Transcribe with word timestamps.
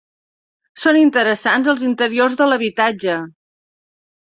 Són 0.83 0.97
interessants 1.01 1.69
els 1.75 1.85
interiors 1.89 2.41
de 2.41 2.49
l'habitatge. 2.51 3.21